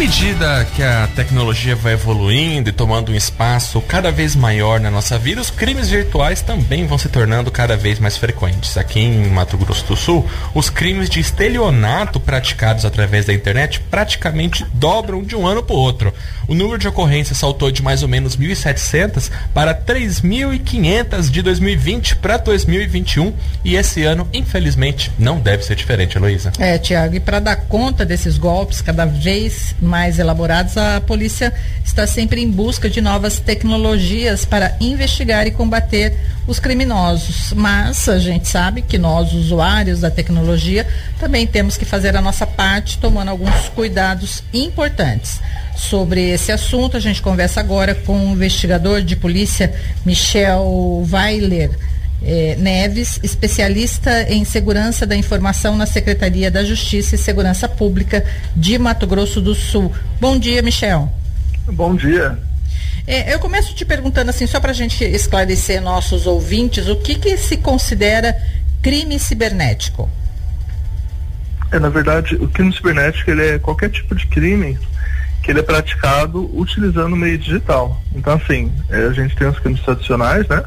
[0.00, 5.18] medida que a tecnologia vai evoluindo e tomando um espaço cada vez maior na nossa
[5.18, 8.78] vida, os crimes virtuais também vão se tornando cada vez mais frequentes.
[8.78, 14.64] Aqui em Mato Grosso do Sul, os crimes de estelionato praticados através da internet praticamente
[14.72, 16.14] dobram de um ano para o outro.
[16.48, 22.38] O número de ocorrências saltou de mais ou menos 1.700 para 3.500 de 2020 para
[22.38, 26.52] 2021 e esse ano, infelizmente, não deve ser diferente, Heloísa.
[26.58, 31.52] É, Tiago, e para dar conta desses golpes cada vez mais elaborados, a polícia
[31.84, 37.52] está sempre em busca de novas tecnologias para investigar e combater os criminosos.
[37.52, 40.86] Mas a gente sabe que nós, usuários da tecnologia,
[41.18, 45.40] também temos que fazer a nossa parte, tomando alguns cuidados importantes.
[45.76, 51.70] Sobre esse assunto, a gente conversa agora com o investigador de polícia Michel Weiler.
[52.22, 58.78] É, Neves, especialista em segurança da informação na Secretaria da Justiça e Segurança Pública de
[58.78, 59.92] Mato Grosso do Sul.
[60.20, 61.10] Bom dia, Michel.
[61.66, 62.38] Bom dia.
[63.06, 67.14] É, eu começo te perguntando assim, só para a gente esclarecer nossos ouvintes, o que,
[67.14, 68.36] que se considera
[68.82, 70.08] crime cibernético?
[71.72, 74.78] É, na verdade, o crime cibernético ele é qualquer tipo de crime
[75.42, 78.00] que ele é praticado utilizando o meio digital.
[78.14, 80.62] Então, assim, é, a gente tem os crimes tradicionais, né?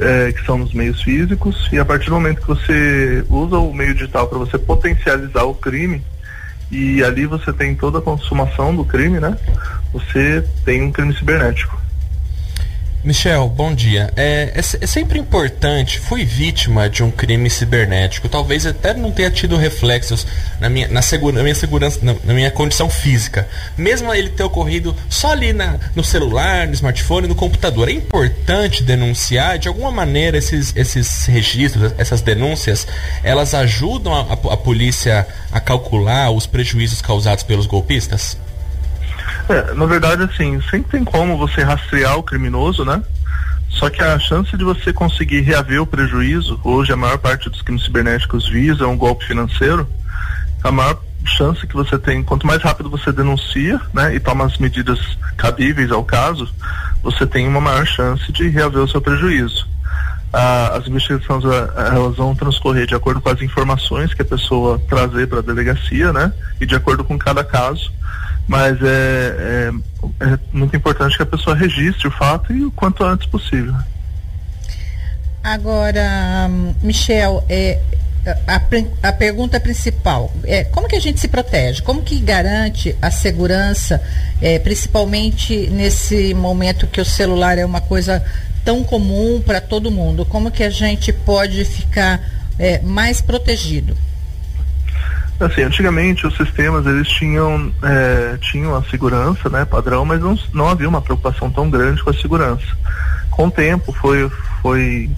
[0.00, 3.72] É, que são nos meios físicos, e a partir do momento que você usa o
[3.72, 6.02] meio digital para você potencializar o crime,
[6.70, 9.36] e ali você tem toda a consumação do crime, né?
[9.92, 11.83] Você tem um crime cibernético.
[13.04, 14.10] Michel, bom dia.
[14.16, 19.30] É, é, é, sempre importante, fui vítima de um crime cibernético, talvez até não tenha
[19.30, 20.26] tido reflexos
[20.58, 23.46] na minha, na, segura, na minha segurança, na, na, minha condição física.
[23.76, 27.90] Mesmo ele ter ocorrido só ali na, no celular, no smartphone, no computador.
[27.90, 32.86] É importante denunciar, de alguma maneira, esses, esses registros, essas denúncias,
[33.22, 38.38] elas ajudam a, a, a polícia a calcular os prejuízos causados pelos golpistas?
[39.48, 43.02] É, na verdade, assim, sempre tem como você rastrear o criminoso, né?
[43.68, 47.60] Só que a chance de você conseguir reaver o prejuízo, hoje a maior parte dos
[47.60, 49.88] crimes cibernéticos visa um golpe financeiro,
[50.62, 54.58] a maior chance que você tem, quanto mais rápido você denuncia, né, e toma as
[54.58, 54.98] medidas
[55.36, 56.48] cabíveis ao caso,
[57.02, 59.66] você tem uma maior chance de reaver o seu prejuízo.
[60.32, 65.28] Ah, as investigações elas vão transcorrer de acordo com as informações que a pessoa trazer
[65.28, 67.92] para a delegacia, né, e de acordo com cada caso
[68.46, 69.72] mas é, é,
[70.20, 73.74] é, muito importante que a pessoa registre o fato e o quanto antes possível.
[75.42, 76.48] Agora,
[76.82, 77.78] Michel, é,
[78.46, 78.60] a,
[79.08, 81.82] a, pergunta principal é como que a gente se protege?
[81.82, 84.00] Como que garante a segurança,
[84.40, 88.24] é, principalmente nesse momento que o celular é uma coisa
[88.64, 90.24] tão comum para todo mundo?
[90.24, 92.20] Como que a gente pode ficar
[92.58, 93.94] é, mais protegido?
[95.40, 100.68] Assim, antigamente os sistemas eles tinham é, tinham a segurança, né, padrão, mas não, não
[100.68, 102.66] havia uma preocupação tão grande com a segurança.
[103.30, 104.30] Com o tempo foi
[104.62, 105.10] foi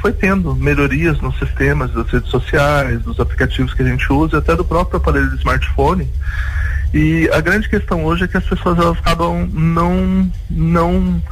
[0.00, 4.54] foi tendo melhorias nos sistemas das redes sociais, dos aplicativos que a gente usa, até
[4.54, 6.08] do próprio aparelho de smartphone.
[6.92, 11.22] E a grande questão hoje é que as pessoas elas acabam não não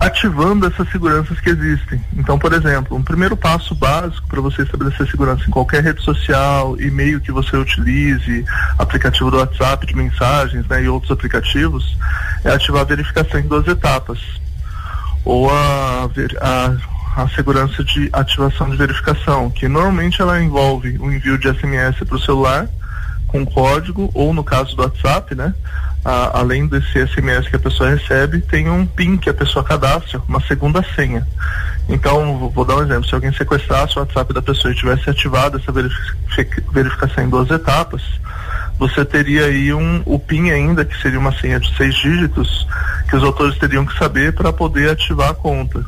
[0.00, 2.02] ativando essas seguranças que existem.
[2.16, 6.80] Então, por exemplo, um primeiro passo básico para você estabelecer segurança em qualquer rede social,
[6.80, 8.44] e-mail que você utilize,
[8.78, 11.98] aplicativo do WhatsApp de mensagens né, e outros aplicativos,
[12.42, 14.18] é ativar a verificação em duas etapas.
[15.22, 16.08] Ou a,
[16.40, 21.98] a, a segurança de ativação de verificação, que normalmente ela envolve o envio de SMS
[21.98, 22.66] para o celular
[23.30, 25.54] com código, ou no caso do WhatsApp, né?
[26.04, 30.20] a, além desse SMS que a pessoa recebe, tem um PIN que a pessoa cadastra,
[30.26, 31.26] uma segunda senha.
[31.88, 35.10] Então, vou, vou dar um exemplo: se alguém sequestrasse o WhatsApp da pessoa e tivesse
[35.10, 35.72] ativado essa
[36.72, 38.02] verificação em duas etapas,
[38.78, 42.66] você teria aí um, o PIN ainda, que seria uma senha de seis dígitos,
[43.08, 45.84] que os autores teriam que saber para poder ativar a conta.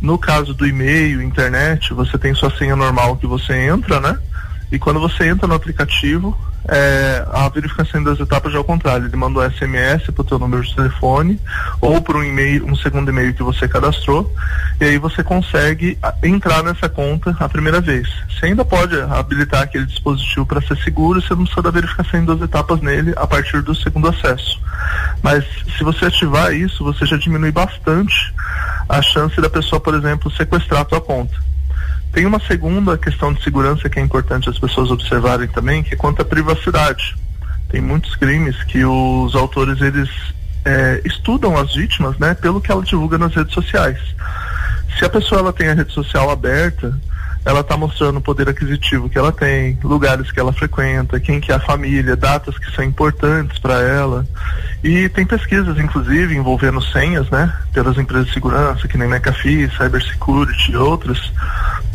[0.00, 4.16] No caso do e-mail, internet, você tem sua senha normal que você entra, né?
[4.70, 6.36] E quando você entra no aplicativo,
[6.68, 9.06] é, a verificação das etapas é o contrário.
[9.06, 11.40] Ele manda um SMS para o teu número de telefone
[11.80, 14.32] ou para um e-mail, um segundo e-mail que você cadastrou,
[14.80, 18.08] e aí você consegue entrar nessa conta a primeira vez.
[18.28, 22.24] Você ainda pode habilitar aquele dispositivo para ser seguro, você não precisa da verificação em
[22.24, 24.60] duas etapas nele a partir do segundo acesso.
[25.22, 25.44] Mas
[25.76, 28.34] se você ativar isso, você já diminui bastante
[28.88, 31.50] a chance da pessoa, por exemplo, sequestrar a tua conta.
[32.12, 35.96] Tem uma segunda questão de segurança que é importante as pessoas observarem também, que é
[35.96, 37.16] quanto à privacidade.
[37.68, 40.10] Tem muitos crimes que os autores eles
[40.64, 43.98] é, estudam as vítimas, né, pelo que ela divulga nas redes sociais.
[44.98, 46.98] Se a pessoa ela tem a rede social aberta,
[47.44, 51.50] ela está mostrando o poder aquisitivo que ela tem, lugares que ela frequenta, quem que
[51.50, 54.26] é a família, datas que são importantes para ela.
[54.84, 60.72] E tem pesquisas, inclusive, envolvendo senhas, né, pelas empresas de segurança, que nem McAfee, Cybersecurity
[60.72, 61.32] e outras,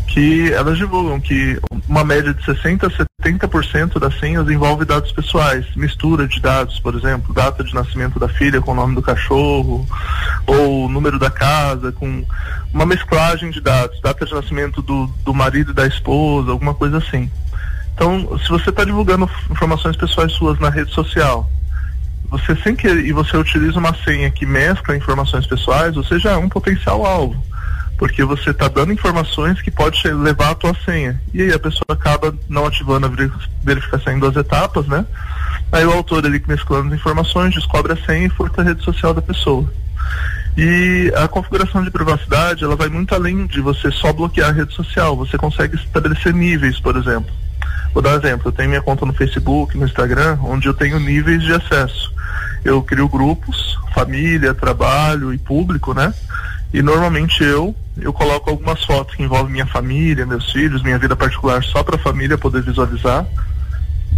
[0.06, 5.66] que elas divulgam que uma média de 60% a 70% das senhas envolve dados pessoais,
[5.74, 9.86] mistura de dados, por exemplo, data de nascimento da filha com o nome do cachorro,
[10.46, 12.24] ou número da casa, com
[12.72, 16.98] uma mesclagem de dados, data de nascimento do, do marido e da esposa, alguma coisa
[16.98, 17.30] assim.
[17.94, 21.50] Então, se você está divulgando informações pessoais suas na rede social,
[22.30, 26.36] você sem querer, e você utiliza uma senha que mescla informações pessoais, você já é
[26.36, 27.42] um potencial alvo
[27.98, 31.20] porque você está dando informações que pode levar a tua senha.
[31.32, 33.10] E aí a pessoa acaba não ativando a
[33.62, 35.04] verificação em duas etapas, né?
[35.72, 39.14] Aí o autor ali mesclando as informações, descobre a senha e furta a rede social
[39.14, 39.70] da pessoa.
[40.56, 44.74] E a configuração de privacidade, ela vai muito além de você só bloquear a rede
[44.74, 45.16] social.
[45.16, 47.30] Você consegue estabelecer níveis, por exemplo.
[47.92, 48.48] Vou dar um exemplo.
[48.48, 52.12] Eu tenho minha conta no Facebook, no Instagram, onde eu tenho níveis de acesso.
[52.64, 56.12] Eu crio grupos, família, trabalho e público, né?
[56.72, 61.16] E normalmente eu eu coloco algumas fotos que envolvem minha família, meus filhos, minha vida
[61.16, 63.26] particular só para a família poder visualizar.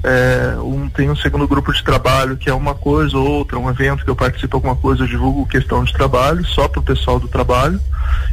[0.03, 3.69] É, um, tem um segundo grupo de trabalho que é uma coisa ou outra, um
[3.69, 7.19] evento que eu participo alguma coisa, eu divulgo questão de trabalho, só para o pessoal
[7.19, 7.81] do trabalho.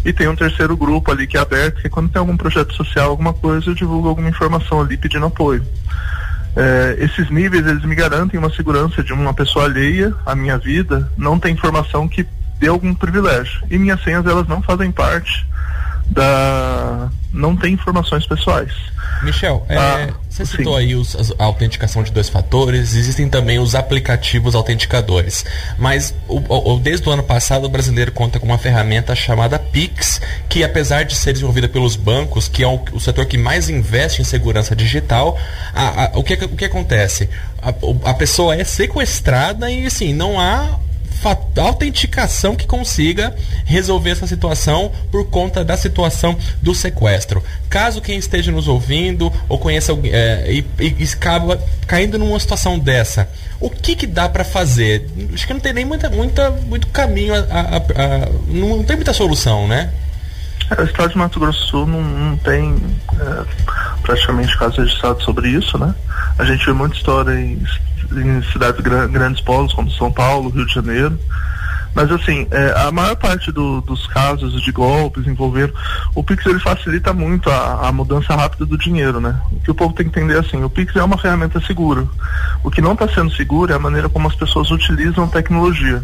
[0.03, 3.09] E tem um terceiro grupo ali que é aberto, que quando tem algum projeto social,
[3.09, 5.63] alguma coisa, eu divulgo alguma informação ali pedindo apoio.
[6.55, 11.11] É, esses níveis eles me garantem uma segurança de uma pessoa alheia à minha vida,
[11.17, 12.25] não tem informação que
[12.59, 13.61] dê algum privilégio.
[13.69, 15.45] E minhas senhas elas não fazem parte
[16.07, 18.71] da não tem informações pessoais.
[19.23, 20.79] Michel, é, ah, você citou sim.
[20.79, 25.45] aí os, a autenticação de dois fatores, existem também os aplicativos autenticadores.
[25.77, 30.21] Mas o, o, desde o ano passado o brasileiro conta com uma ferramenta chamada Pix,
[30.47, 34.21] que apesar de ser desenvolvida pelos bancos, que é o, o setor que mais investe
[34.21, 35.37] em segurança digital,
[35.73, 37.29] a, a, o, que, o que acontece?
[37.61, 37.69] A,
[38.09, 40.79] a pessoa é sequestrada e assim, não há
[41.57, 43.35] autenticação que consiga
[43.65, 47.43] resolver essa situação por conta da situação do sequestro.
[47.69, 53.29] Caso quem esteja nos ouvindo ou conheça é, e, e, acaba caindo numa situação dessa,
[53.59, 55.09] o que, que dá para fazer?
[55.33, 59.13] Acho que não tem nem muita, muita, muito caminho, a, a, a, não tem muita
[59.13, 59.91] solução, né?
[60.71, 62.75] É, o estado de Mato Grosso do Sul não, não tem
[63.19, 63.45] é,
[64.01, 65.93] praticamente casos registrados sobre isso, né?
[66.37, 67.61] A gente vê muita história em
[68.11, 71.17] em cidades grandes polos como São Paulo, Rio de Janeiro.
[71.93, 75.73] Mas assim, é, a maior parte do, dos casos de golpes envolvendo
[76.13, 79.39] o Pix ele facilita muito a, a, mudança rápida do dinheiro, né?
[79.49, 82.05] O que o povo tem que entender é assim, o Pix é uma ferramenta segura.
[82.61, 86.03] O que não está sendo seguro é a maneira como as pessoas utilizam tecnologia.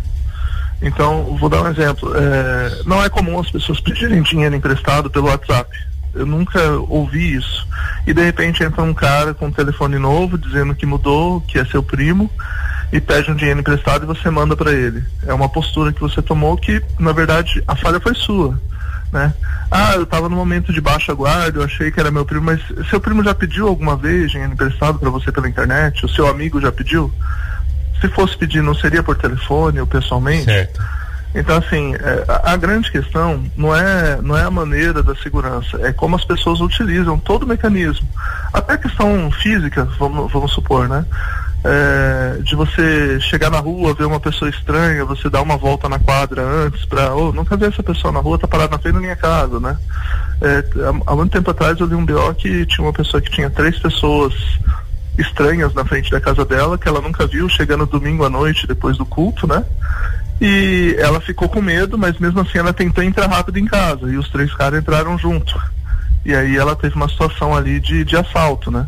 [0.82, 2.12] Então, vou dar um exemplo.
[2.16, 5.70] É, não é comum as pessoas pedirem dinheiro emprestado pelo WhatsApp.
[6.14, 7.68] Eu nunca ouvi isso.
[8.06, 11.66] E de repente entra um cara com um telefone novo dizendo que mudou, que é
[11.66, 12.30] seu primo
[12.92, 15.04] e pede um dinheiro emprestado e você manda para ele.
[15.26, 18.60] É uma postura que você tomou que, na verdade, a falha foi sua,
[19.12, 19.34] né?
[19.70, 22.60] Ah, eu estava no momento de baixa guarda, eu achei que era meu primo, mas
[22.90, 26.06] seu primo já pediu alguma vez dinheiro emprestado para você pela internet?
[26.06, 27.12] O seu amigo já pediu?
[28.02, 30.46] Se fosse pedir, não seria por telefone ou pessoalmente?
[30.46, 30.82] Certo.
[31.34, 35.80] Então, assim, é, a, a, grande questão não é, não é a maneira da segurança,
[35.82, 38.08] é como as pessoas utilizam todo o mecanismo.
[38.52, 41.06] Até a questão física, vamos, vamos supor, né?
[41.64, 46.00] É, de você chegar na rua, ver uma pessoa estranha, você dar uma volta na
[46.00, 49.00] quadra antes para, oh, nunca vi essa pessoa na rua, tá parada na frente da
[49.00, 49.78] minha casa, né?
[50.42, 53.30] É, há, há muito tempo atrás eu li um BO que tinha uma pessoa que
[53.30, 54.34] tinha três pessoas
[55.18, 58.98] estranhas na frente da casa dela, que ela nunca viu, chegando domingo à noite depois
[58.98, 59.64] do culto, né?
[60.40, 64.18] E ela ficou com medo, mas mesmo assim ela tentou entrar rápido em casa e
[64.18, 65.60] os três caras entraram junto.
[66.26, 68.88] E aí ela teve uma situação ali de, de assalto, né?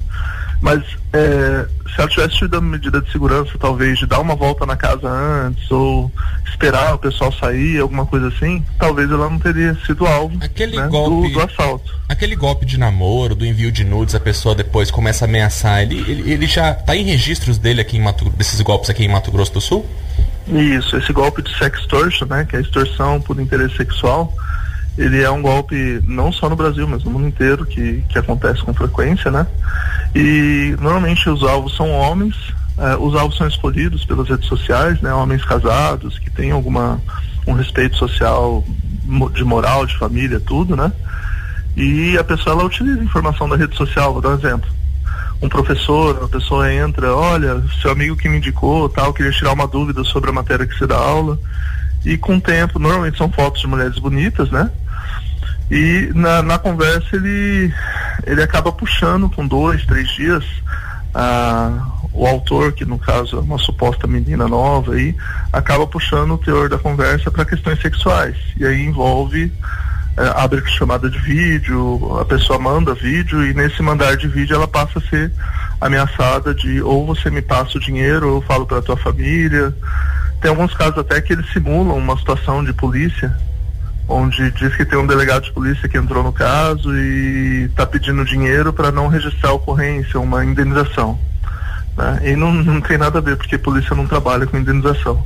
[0.64, 4.66] Mas é, se ela tivesse tido a medida de segurança, talvez, de dar uma volta
[4.66, 6.10] na casa antes, ou
[6.48, 10.88] esperar o pessoal sair, alguma coisa assim, talvez ela não teria sido alvo aquele né,
[10.88, 11.94] golpe, do, do, assalto.
[12.08, 16.00] Aquele golpe de namoro, do envio de nudes, a pessoa depois começa a ameaçar, ele,
[16.10, 19.34] ele, ele já está em registros dele aqui em Mato, desses golpes aqui em Mato
[19.34, 19.86] Grosso do Sul?
[20.48, 24.34] Isso, esse golpe de sextortion, né, que é extorsão por interesse sexual,
[24.98, 28.62] ele é um golpe não só no Brasil, mas no mundo inteiro que, que acontece
[28.62, 29.48] com frequência, né?
[30.14, 32.36] E normalmente os alvos são homens,
[32.78, 35.12] eh, os alvos são escolhidos pelas redes sociais, né?
[35.14, 37.02] Homens casados que têm alguma
[37.48, 38.64] um respeito social,
[39.34, 40.92] de moral, de família, tudo, né?
[41.76, 44.70] E a pessoa ela utiliza a informação da rede social, vou dar um exemplo.
[45.42, 49.68] um professor, a pessoa entra, olha, seu amigo que me indicou, tal, queria tirar uma
[49.68, 51.38] dúvida sobre a matéria que você dá aula.
[52.06, 54.70] E com o tempo, normalmente são fotos de mulheres bonitas, né?
[55.72, 57.74] E na, na conversa ele,
[58.26, 60.44] ele acaba puxando com dois, três dias
[61.14, 61.72] a,
[62.12, 65.16] o autor, que no caso é uma suposta menina nova aí,
[65.52, 68.36] acaba puxando o teor da conversa para questões sexuais.
[68.58, 69.52] E aí envolve
[70.16, 74.68] é, abre chamada de vídeo, a pessoa manda vídeo e nesse mandar de vídeo ela
[74.68, 75.32] passa a ser
[75.82, 79.74] ameaçada de ou você me passa o dinheiro ou eu falo para tua família.
[80.40, 83.36] Tem alguns casos até que eles simulam uma situação de polícia,
[84.08, 88.26] onde diz que tem um delegado de polícia que entrou no caso e está pedindo
[88.26, 91.18] dinheiro para não registrar a ocorrência, uma indenização.
[91.98, 92.32] Né?
[92.32, 95.26] E não, não tem nada a ver, porque a polícia não trabalha com indenização.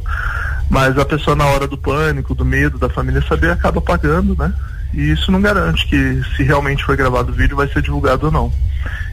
[0.69, 4.53] Mas a pessoa na hora do pânico, do medo da família saber, acaba pagando, né?
[4.93, 8.31] E isso não garante que se realmente foi gravado o vídeo vai ser divulgado ou
[8.31, 8.51] não.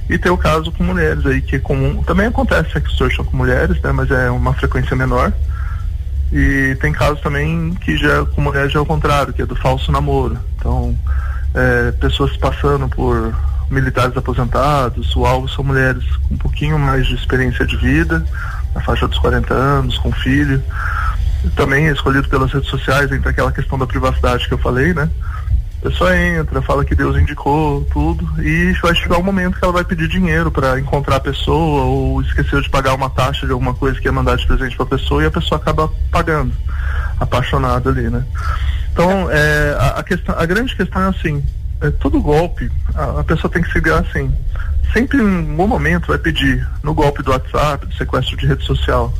[0.09, 2.03] E tem o caso com mulheres aí, que é comum.
[2.03, 3.93] Também acontece sextortion com mulheres, né?
[3.93, 5.33] Mas é uma frequência menor.
[6.35, 9.55] E tem casos também que já com mulheres já é o contrário, que é do
[9.55, 10.37] falso namoro.
[10.57, 10.99] Então,
[11.55, 13.33] é, pessoas passando por
[13.71, 18.27] militares aposentados, o alvo são mulheres com um pouquinho mais de experiência de vida,
[18.75, 20.61] na faixa dos 40 anos, com filho.
[21.55, 25.09] Também é escolhido pelas redes sociais, entre aquela questão da privacidade que eu falei, né?
[25.85, 29.85] Pessoa entra, fala que Deus indicou tudo e vai chegar um momento que ela vai
[29.85, 34.01] pedir dinheiro para encontrar a pessoa ou esqueceu de pagar uma taxa de alguma coisa
[34.01, 36.55] que ia mandar de presente para a pessoa e a pessoa acaba pagando,
[37.21, 38.25] apaixonada ali, né?
[38.95, 41.45] Então, é, a, a, questão, a grande questão é assim,
[41.83, 44.35] é, todo golpe, a, a pessoa tem que seguir assim.
[44.91, 49.13] Sempre em algum momento vai pedir, no golpe do WhatsApp, do sequestro de rede social,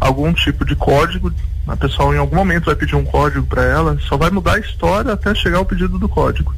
[0.00, 1.32] algum tipo de código
[1.66, 4.58] a pessoa em algum momento vai pedir um código para ela, só vai mudar a
[4.58, 6.54] história até chegar o pedido do código.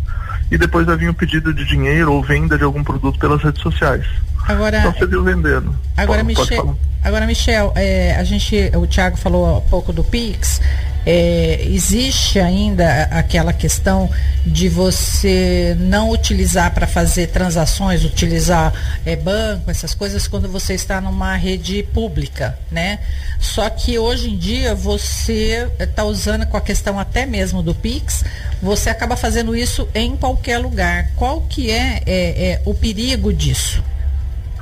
[0.50, 3.62] E depois vai vir o pedido de dinheiro ou venda de algum produto pelas redes
[3.62, 4.06] sociais.
[4.46, 5.74] Agora, então você viu vendendo.
[5.96, 10.04] Agora, pode, Michel, pode agora, Michel é, a gente, o Thiago falou há pouco do
[10.04, 10.60] Pix.
[11.06, 14.10] É, existe ainda aquela questão
[14.44, 18.72] de você não utilizar para fazer transações, utilizar
[19.06, 22.98] é, banco, essas coisas, quando você está numa rede pública, né?
[23.38, 28.24] Só que hoje em dia você está usando com a questão até mesmo do Pix,
[28.60, 31.10] você acaba fazendo isso em qualquer lugar.
[31.14, 33.82] Qual que é, é, é o perigo disso?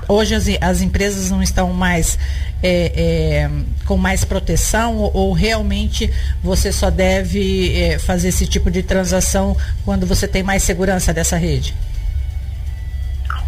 [0.08, 2.18] Hoje as, as empresas não estão mais
[2.62, 3.50] é, é,
[3.84, 6.10] com mais proteção ou, ou, realmente
[6.42, 11.36] você só deve é, fazer esse tipo de transação quando você tem mais segurança dessa
[11.36, 11.74] rede?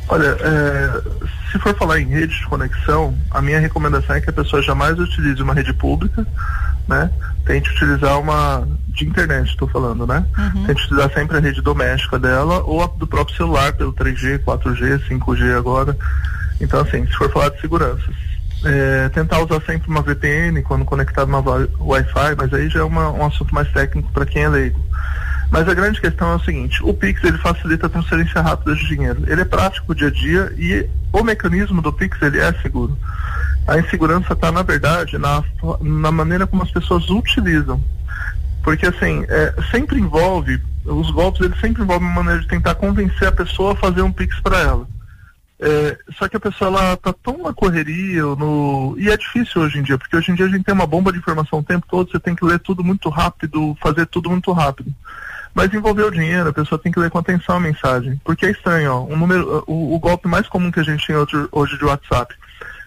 [0.09, 1.03] Olha, é,
[1.51, 4.99] se for falar em rede de conexão, a minha recomendação é que a pessoa jamais
[4.99, 6.25] utilize uma rede pública,
[6.87, 7.11] né?
[7.45, 10.25] Tente utilizar uma de internet, estou falando, né?
[10.39, 10.67] Uhum.
[10.67, 15.09] Tente utilizar sempre a rede doméstica dela ou a do próprio celular pelo 3G, 4G,
[15.09, 15.97] 5G agora.
[16.61, 18.05] Então, assim, se for falar de segurança,
[18.65, 23.11] é, tentar usar sempre uma VPN quando conectado uma Wi-Fi, mas aí já é uma,
[23.11, 24.81] um assunto mais técnico para quem é leigo.
[25.51, 28.87] Mas a grande questão é o seguinte: o Pix ele facilita a transferência rápida de
[28.87, 29.23] dinheiro.
[29.27, 32.97] Ele é prático dia a dia e o mecanismo do Pix ele é seguro.
[33.67, 35.43] A insegurança está, na verdade, na,
[35.81, 37.83] na maneira como as pessoas utilizam.
[38.63, 43.29] Porque, assim, é, sempre envolve, os golpes, eles sempre envolvem uma maneira de tentar convencer
[43.29, 44.89] a pessoa a fazer um Pix para ela.
[45.59, 49.79] É, só que a pessoa ela tá tão na correria no e é difícil hoje
[49.79, 51.87] em dia porque hoje em dia a gente tem uma bomba de informação o tempo
[51.89, 54.93] todo você tem que ler tudo muito rápido fazer tudo muito rápido.
[55.55, 58.51] Mas envolver o dinheiro a pessoa tem que ler com atenção a mensagem porque é
[58.51, 61.85] estranho ó, um número o, o golpe mais comum que a gente tem hoje, de
[61.87, 62.35] WhatsApp.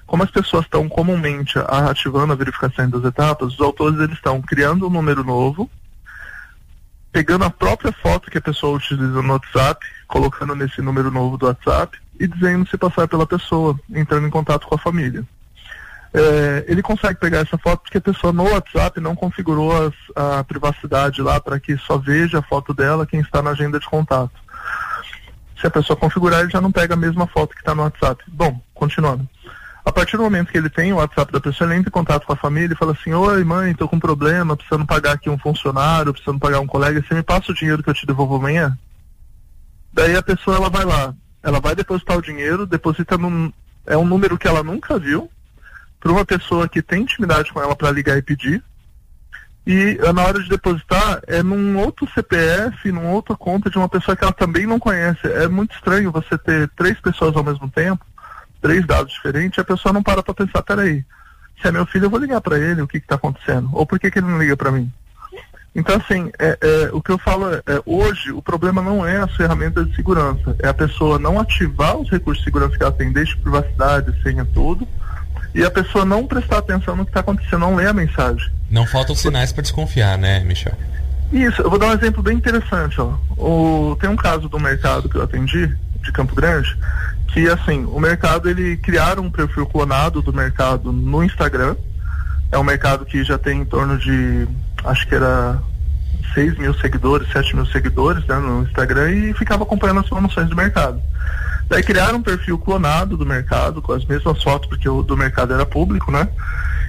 [0.05, 4.85] Como as pessoas estão comumente ativando a verificação das etapas os autores eles estão criando
[4.85, 5.67] um número novo
[7.11, 11.47] pegando a própria foto que a pessoa utiliza no WhatsApp colocando nesse número novo do
[11.47, 15.23] WhatsApp e dizendo se passar pela pessoa, entrando em contato com a família.
[16.11, 20.43] É, ele consegue pegar essa foto porque a pessoa no WhatsApp não configurou as, a
[20.43, 24.33] privacidade lá para que só veja a foto dela quem está na agenda de contato.
[25.59, 28.23] Se a pessoa configurar, ele já não pega a mesma foto que está no WhatsApp.
[28.27, 29.27] Bom, continuando.
[29.85, 32.25] A partir do momento que ele tem o WhatsApp da pessoa, ele entra em contato
[32.25, 35.29] com a família e fala assim: Oi, mãe, estou com um problema, precisando pagar aqui
[35.29, 38.35] um funcionário, precisando pagar um colega, você me passa o dinheiro que eu te devolvo
[38.35, 38.77] amanhã?
[39.91, 43.51] Daí a pessoa ela vai lá, ela vai depositar o dinheiro, deposita num.
[43.85, 45.29] É um número que ela nunca viu,
[45.99, 48.63] para uma pessoa que tem intimidade com ela para ligar e pedir.
[49.65, 53.89] E eh, na hora de depositar é num outro CPF, numa outra conta de uma
[53.89, 55.27] pessoa que ela também não conhece.
[55.27, 58.05] É muito estranho você ter três pessoas ao mesmo tempo,
[58.61, 61.05] três dados diferentes, e a pessoa não para para pensar, peraí,
[61.61, 63.69] se é meu filho, eu vou ligar para ele, o que está acontecendo?
[63.73, 64.91] Ou por que, que ele não liga para mim?
[65.75, 69.17] Então, assim, é, é, o que eu falo é, é, hoje o problema não é
[69.17, 72.91] as ferramentas de segurança, é a pessoa não ativar os recursos de segurança que ela
[72.91, 74.87] tem, desde privacidade, senha, tudo,
[75.53, 78.51] e a pessoa não prestar atenção no que está acontecendo, não ler a mensagem.
[78.69, 80.73] Não faltam sinais para desconfiar, né, Michel?
[81.31, 83.13] Isso, eu vou dar um exemplo bem interessante, ó.
[83.37, 85.67] O, tem um caso do mercado que eu atendi,
[86.01, 86.75] de Campo Grande,
[87.27, 91.75] que assim, o mercado, ele criaram um perfil clonado do mercado no Instagram,
[92.51, 94.47] é um mercado que já tem em torno de,
[94.83, 95.61] acho que era
[96.33, 100.55] 6 mil seguidores, 7 mil seguidores né, no Instagram e ficava acompanhando as promoções do
[100.55, 101.01] mercado.
[101.67, 105.53] Daí criaram um perfil clonado do mercado, com as mesmas fotos, porque o do mercado
[105.53, 106.27] era público, né?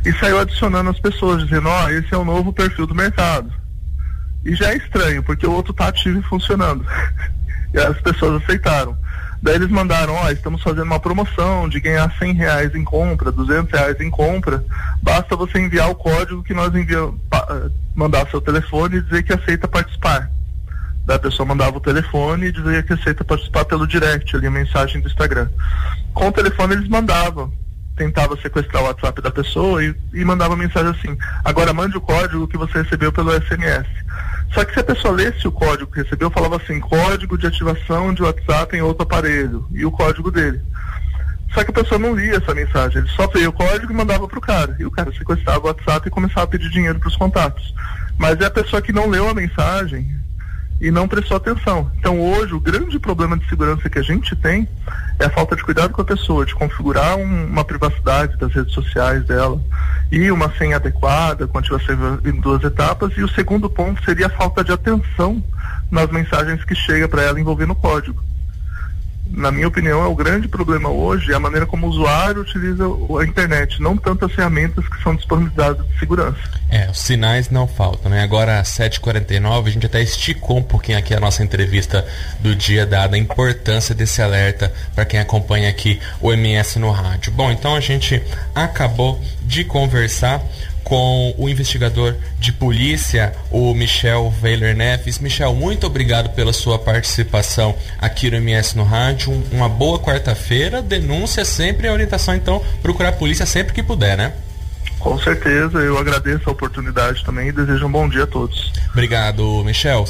[0.04, 3.52] E saiu adicionando as pessoas, dizendo, ó, oh, esse é o novo perfil do mercado.
[4.42, 6.84] E já é estranho, porque o outro tá ativo e funcionando.
[7.74, 8.96] e as pessoas aceitaram.
[9.42, 13.72] Daí eles mandaram, ó, estamos fazendo uma promoção de ganhar 100 reais em compra, 200
[13.72, 14.62] reais em compra.
[15.02, 17.18] Basta você enviar o código que nós enviamos,
[17.94, 20.30] mandar seu telefone e dizer que aceita participar.
[21.06, 24.50] Daí a pessoa mandava o telefone e dizia que aceita participar pelo direct, ali a
[24.50, 25.48] mensagem do Instagram.
[26.12, 27.50] Com o telefone eles mandavam,
[27.96, 32.46] tentava sequestrar o WhatsApp da pessoa e, e mandava mensagem assim, agora mande o código
[32.46, 33.86] que você recebeu pelo SMS.
[34.52, 38.12] Só que se a pessoa lesse o código que recebeu, falava assim, código de ativação
[38.12, 40.60] de WhatsApp em outro aparelho, e o código dele.
[41.54, 44.26] Só que a pessoa não lia essa mensagem, ele só veio o código e mandava
[44.28, 44.76] pro cara.
[44.78, 47.74] E o cara sequestrava o WhatsApp e começava a pedir dinheiro para os contatos.
[48.18, 50.06] Mas é a pessoa que não leu a mensagem
[50.80, 51.90] e não prestou atenção.
[51.98, 54.66] Então hoje o grande problema de segurança que a gente tem
[55.18, 58.72] é a falta de cuidado com a pessoa, de configurar um, uma privacidade das redes
[58.72, 59.60] sociais dela
[60.10, 63.12] e uma senha adequada, quando ativação em duas etapas.
[63.16, 65.42] E o segundo ponto seria a falta de atenção
[65.90, 68.29] nas mensagens que chega para ela envolvendo o código
[69.32, 72.84] na minha opinião, é o grande problema hoje é a maneira como o usuário utiliza
[72.84, 76.38] a internet, não tanto as ferramentas que são disponibilizadas de segurança.
[76.68, 78.22] É, os sinais não faltam, né?
[78.22, 82.04] Agora, às 7h49, a gente até esticou um pouquinho aqui a nossa entrevista
[82.40, 87.32] do dia, dada a importância desse alerta para quem acompanha aqui o MS no rádio.
[87.32, 88.22] Bom, então a gente
[88.54, 90.42] acabou de conversar
[90.84, 95.18] com o investigador de polícia, o Michel Weiler Neves.
[95.18, 99.32] Michel, muito obrigado pela sua participação aqui no MS no Rádio.
[99.52, 100.82] Uma boa quarta-feira.
[100.82, 104.32] Denúncia sempre a orientação, então, procurar a polícia sempre que puder, né?
[104.98, 108.70] Com certeza, eu agradeço a oportunidade também e desejo um bom dia a todos.
[108.92, 110.09] Obrigado, Michel.